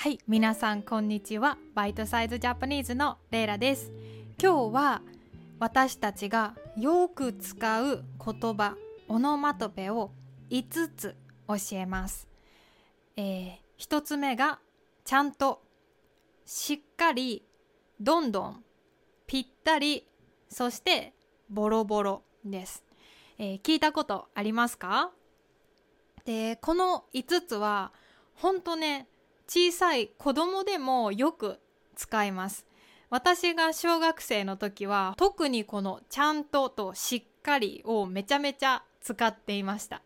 [0.00, 1.58] はい、皆さんこんにちは。
[1.74, 3.90] バイトサイズジャパニーズのレイラです。
[4.40, 5.02] 今日は
[5.58, 8.76] 私たちがよく使う言葉、
[9.08, 10.12] オノマトペを
[10.50, 11.16] 5つ
[11.48, 12.28] 教えます。
[13.16, 14.60] えー、1つ目が
[15.04, 15.62] ちゃんと、
[16.46, 17.44] しっかり、
[17.98, 18.64] どんどん、
[19.26, 20.06] ぴったり、
[20.48, 21.12] そして
[21.50, 22.84] ボロボロです。
[23.36, 25.10] えー聞いたことありますか？
[26.24, 27.92] で、この5つは
[28.36, 29.08] 本当ね、
[29.48, 31.58] 小さい子供でもよく
[31.96, 32.66] 使います。
[33.08, 40.02] 私が小学生の時は特にこのちゃんととしっかりをめちゃめちゃ使っていました。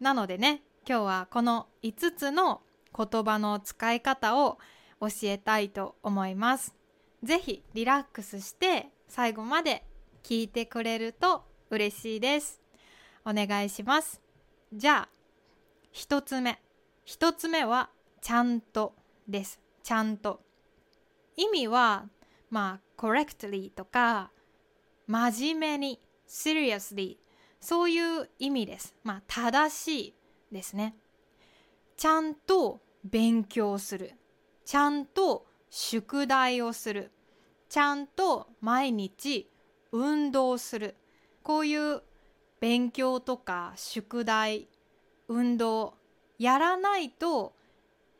[0.00, 2.62] なのでね、今日はこの5つの
[2.96, 4.58] 言葉の使い方を
[5.00, 6.74] 教えたいと思います。
[7.22, 9.84] ぜひリラックスして最後まで
[10.24, 12.60] 聞いてくれると嬉しいです。
[13.24, 14.20] お願いします。
[14.72, 15.08] じゃあ、
[15.92, 16.60] 一つ目。
[17.04, 18.94] 一つ目はちゃんと
[19.28, 19.60] です。
[19.82, 20.40] ちゃんと。
[21.36, 22.08] 意味は、
[22.50, 24.30] まあ、correctly とか、
[25.06, 27.16] 真面目に、seriously、
[27.60, 28.94] そういう意味です。
[29.04, 30.14] まあ、正しい
[30.52, 30.96] ですね。
[31.96, 34.12] ちゃんと勉強する。
[34.64, 37.10] ちゃんと宿題をする。
[37.68, 39.50] ちゃんと毎日
[39.92, 40.96] 運動する。
[41.42, 42.02] こういう
[42.60, 44.68] 勉強とか宿題、
[45.28, 45.94] 運動、
[46.38, 47.54] やらないと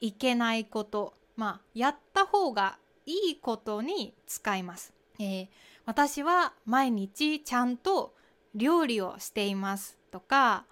[0.00, 4.92] いけないこと、まあ、やった方がいいことに使います。
[5.18, 5.48] えー
[5.86, 8.16] 私は毎日ちゃんと
[8.56, 10.66] 料理をしていますとか、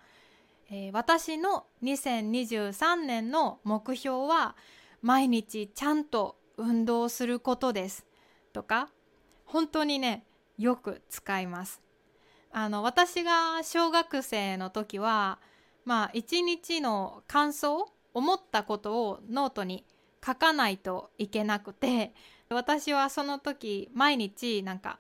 [0.71, 4.57] えー私の2023年の目標は
[5.03, 8.05] 毎日ちゃんと運動することです
[8.53, 8.89] とか、
[9.45, 10.25] 本当にね、
[10.59, 11.81] よく使います。
[12.51, 15.39] あの、私が小学生の時は、
[15.85, 19.85] まあ、一日の感想、思ったことをノートに
[20.25, 22.15] 書かないといけなくて、
[22.49, 24.99] 私はその時、毎日なんか、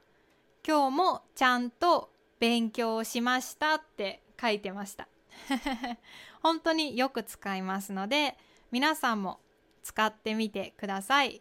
[0.66, 5.08] 今日もちゃんと勉強しましたって書いてました。
[6.42, 8.36] 本当によく使いますので、
[8.70, 9.40] 皆さんも
[9.82, 11.40] 使ってみてください。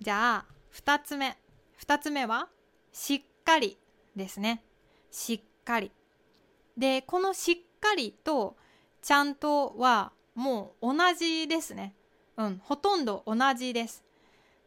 [0.00, 1.36] じゃあ、二つ目。
[1.76, 2.48] 二つ目は、
[2.92, 3.78] しっかり
[4.16, 4.64] ですね。
[5.10, 5.92] しっかり。
[6.76, 8.56] で、このしっかりと
[9.02, 11.94] ちゃんとはもう同じですね。
[12.36, 14.02] うん、ほとんど同じです。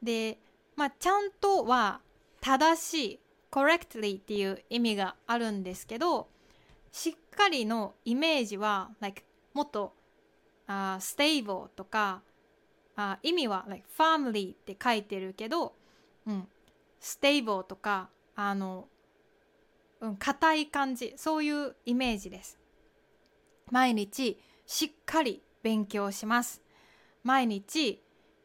[0.01, 0.37] で、
[0.75, 2.01] まあ、ちゃんとは
[2.41, 3.19] 正しい、
[3.51, 6.27] correctly っていう意味があるんですけど、
[6.91, 9.93] しっかりのイメージは、like もっと、
[10.67, 12.21] あ stable とか、
[12.95, 15.73] あ意味は、like family って書いてるけど、
[16.27, 16.47] うん、
[17.01, 18.87] stable とか、あの、
[20.01, 22.59] うん、硬い感じ、そういうイメージです。
[23.71, 26.61] 毎日しっかり勉強します。
[27.23, 27.99] 毎日、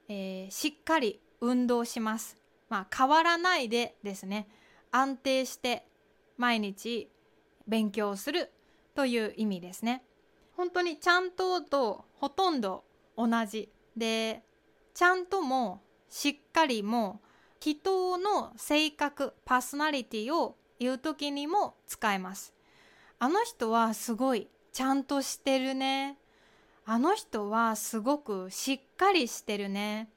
[0.09, 2.39] えーしっかり運動します。
[2.71, 4.49] まあ変わらないでですね。
[4.91, 5.85] 安定して
[6.39, 7.11] 毎日
[7.69, 8.51] 勉強する
[8.95, 10.03] という意味ですね。
[10.57, 12.85] 本当にちゃんととほとんど
[13.19, 13.69] 同じ。
[13.95, 14.43] で、
[14.95, 17.21] ちゃんともしっかりも
[17.61, 22.55] 人の性格、パーソナリティを言う時にも使えます。
[23.19, 26.17] あの人はすごいちゃんとしてるね。
[26.93, 30.09] あの人はすごくしっかりしてるね。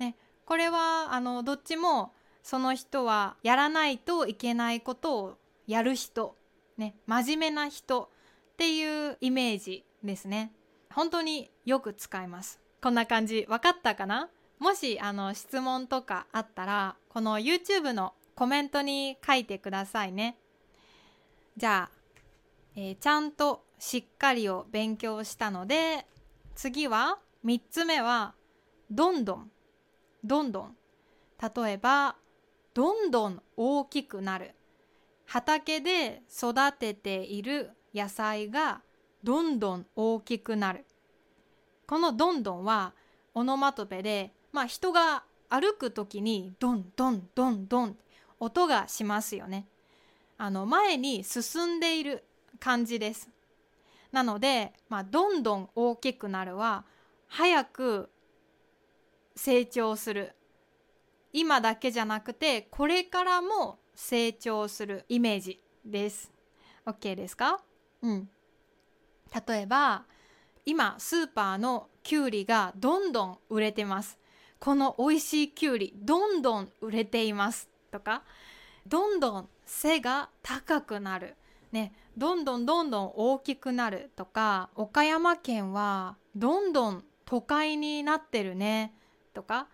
[0.00, 6.36] ね、これはあのどっちもその人はやらないといけないことをやる人、
[6.76, 8.10] ね、真面目な人
[8.54, 10.50] っていうイメージですね。
[10.92, 12.58] 本当によく使います。
[12.82, 14.28] こんな感じ分かったかな？
[14.58, 20.36] もしあの質問とかあったらこの YouTube のコメントに書いてくださいね。
[21.56, 21.96] じゃあ、
[22.74, 26.06] えーちゃんとしっかりを勉強したので
[26.54, 28.32] 次は3つ目は
[28.88, 29.50] どんどん。
[30.22, 30.76] どんどん。
[31.40, 32.14] 例えば
[32.74, 34.52] どんどん大きくなる。
[35.26, 38.82] 畑で育てている野菜が
[39.24, 40.84] どんどん大きくなる。
[41.88, 42.92] このどんどんは
[43.34, 47.96] オノマトペでまあ人が歩く時にドンドンドンドン
[48.38, 49.66] 音がしますよね。
[50.38, 52.22] あの前に進んでいる
[52.60, 53.28] 感じです。
[54.12, 56.84] なので、まあ、どんどん大きくなるは
[57.28, 58.10] 早く
[59.34, 60.34] 成長する。
[61.32, 66.30] 今だけじゃなくてこれからも成長するイメージです。
[66.84, 67.62] OK ですか？
[68.02, 68.28] うん。
[69.46, 70.04] 例えば
[70.66, 74.18] 今スーパーのきゅうりがどんどん売れてます。
[74.58, 78.24] この美味しいきゅうりどんどん売れていますとか
[78.86, 81.34] どんどん背が高くなる。
[81.72, 81.94] ね。
[82.16, 88.94] どんどんどんどん大きくなるとか岡山県はどんどん都会になってるね
[89.34, 89.68] とか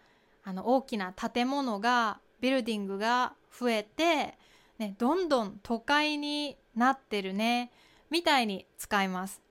[0.44, 4.38] あの大きな建物がビルディングが増えて、
[4.78, 7.72] ね、どんどん都会になってるね
[8.10, 9.42] みたいに使います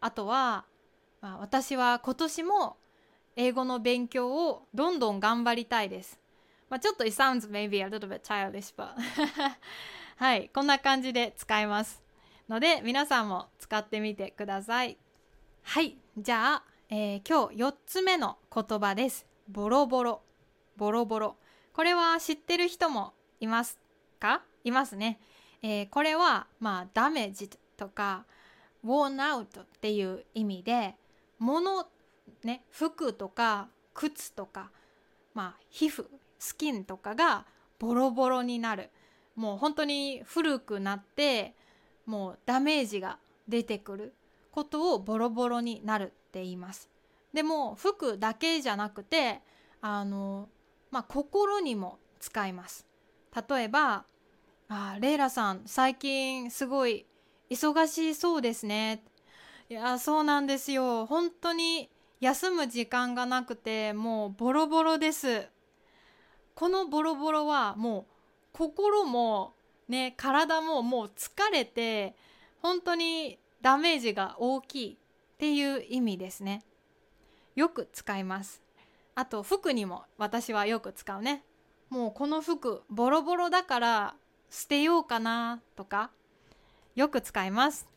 [0.00, 0.64] あとは、
[1.20, 2.76] まあ、私は今年も
[3.36, 6.18] 英語の勉強をどんどん頑張りたいです。
[6.68, 8.88] まあ、ちょっと it sounds maybe a little bit childish, but
[10.16, 12.07] はい、こんな感じで使います。
[12.48, 14.96] ので皆さんも使ってみてください。
[15.62, 19.26] はい、じゃあ、えー、今日4つ目の言葉です。
[19.48, 20.22] ボロボロ。
[20.76, 21.36] ボロボロ。
[21.74, 23.78] これは知ってる人もいます
[24.18, 24.42] か？
[24.64, 25.20] いますね。
[25.62, 28.24] えー、これは、まあ、ダメージとか、
[28.82, 30.94] ウォーンアウトっていう意味で、
[31.38, 31.86] 物、
[32.44, 34.70] ね、服とか靴とか、
[35.34, 36.06] まあ、皮膚、
[36.38, 37.44] スキンとかが
[37.78, 38.88] ボロボロになる。
[39.36, 41.54] もう本当に古くなって、
[42.08, 44.14] もうダメージが出てくる
[44.50, 46.88] ことをボロボロになるって言います。
[47.34, 49.42] でも服だけじゃなくて
[49.82, 50.48] あの
[50.90, 52.86] まあ、心にも使います。
[53.48, 54.06] 例えば
[54.68, 57.04] 「あレイラさん最近すごい
[57.50, 59.04] 忙しそうですね」
[59.68, 61.90] いやそうなんですよ本当に
[62.20, 65.46] 休む時間がなくてもうボロボロです
[66.54, 68.04] このボロボロはもう
[68.52, 69.52] 心も
[69.88, 72.14] ね体ももう疲れて
[72.62, 76.62] 本当にダメージが大きいっていう意味ですね。
[77.54, 78.62] よく使います。
[79.14, 81.42] あと服にも私はよく使うね。
[81.90, 84.14] もうこの服ボロボロだから
[84.50, 86.10] 捨てようかなとか
[86.94, 87.88] よく使います。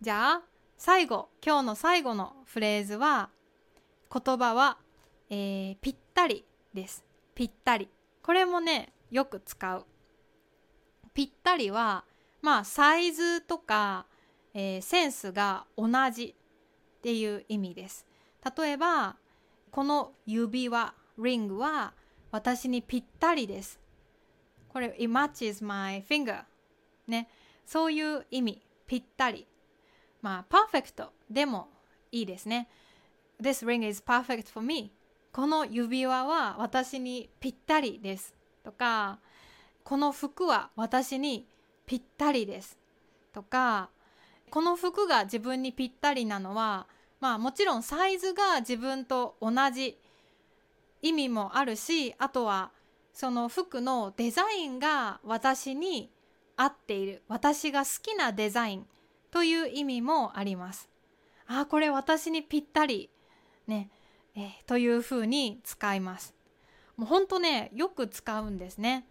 [0.00, 0.42] じゃあ
[0.76, 3.30] 最後今日の最後のフレーズは
[4.12, 4.78] 言葉は、
[5.30, 7.04] えー、ぴったりです。
[7.34, 7.88] ぴったり。
[8.22, 9.84] これもねよく使う。
[11.18, 12.04] ぴったりは
[12.42, 14.06] まあサイズとか、
[14.54, 16.36] えー、センスが同じ
[16.98, 18.06] っていう意味です。
[18.56, 19.16] 例えば
[19.72, 21.92] この指輪リングは
[22.30, 23.80] 私にぴったりです。
[24.68, 26.44] これ It matches my finger
[27.08, 27.28] ね。
[27.66, 28.62] そういう意味。
[28.86, 29.48] ぴったり。
[30.22, 31.66] まあパーフェクトでも
[32.12, 32.68] いいですね。
[33.42, 34.92] This ring is perfect for me
[35.32, 38.36] この指輪は私にぴったりです。
[38.62, 39.18] とか
[39.88, 41.46] この服は私に
[41.86, 42.76] ぴったりです
[43.32, 43.88] とか
[44.50, 46.86] この服が自分にぴったりなのは
[47.20, 49.96] まあもちろんサイズが自分と同じ
[51.00, 52.70] 意味もあるしあとは
[53.14, 56.10] その服のデザインが私に
[56.58, 58.86] 合っている私が好きなデザイン
[59.30, 60.90] という意味もあります。
[61.46, 63.08] あこれ私にぴったり
[63.66, 63.88] ね、
[64.36, 66.34] えー、というふうに使います。
[66.98, 69.06] もうほんとねよく使うんですね。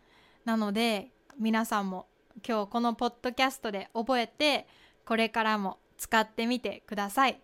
[0.47, 2.07] なので皆さんも
[2.47, 4.65] 今日このポッドキャストで覚えて
[5.05, 7.41] これからも使ってみてください。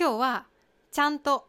[0.00, 0.46] 今日は
[0.90, 1.46] ちゃんと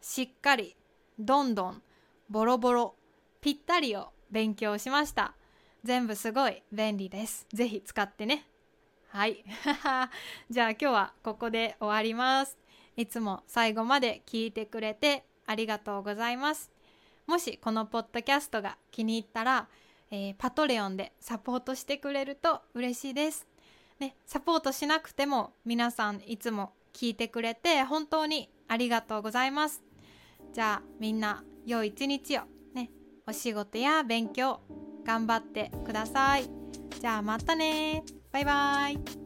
[0.00, 0.76] しっかり
[1.18, 1.82] どんどん
[2.28, 2.94] ボロボロ
[3.40, 5.34] ぴったりを勉強しました。
[5.82, 7.48] 全部すごい便利です。
[7.52, 8.46] ぜひ使ってね。
[9.08, 9.44] はい。
[10.48, 12.56] じゃあ今日はここで終わります。
[12.96, 16.70] いつも最後まで聞いてくれてありがとうございます。
[17.26, 19.68] もしこのポッドキャストが気に入ったら、
[20.10, 23.46] えー、パトレオンでサポートしてくれると嬉しいです、
[24.00, 29.82] ね、サポートしなくても皆さんいつも聞いてくれて本当にありがとうございます。
[30.52, 32.42] じゃあみんな良い一日を
[32.74, 32.90] ね、
[33.26, 34.60] お仕事や勉強
[35.04, 36.48] 頑張ってください。
[37.00, 39.19] じゃあまたねバイバイ。